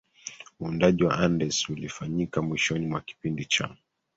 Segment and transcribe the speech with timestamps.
[0.61, 3.75] uundaji wa Andes ulifanyika mwishoni mwa Kipindi cha